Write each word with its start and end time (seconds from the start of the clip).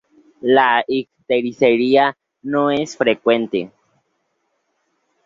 La 0.55 0.83
ictericia 0.87 2.17
no 2.41 2.71
es 2.71 2.97
frecuente. 2.97 3.71